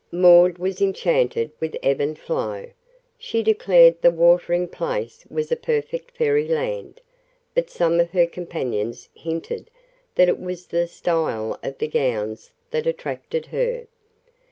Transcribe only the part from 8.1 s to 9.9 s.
companions hinted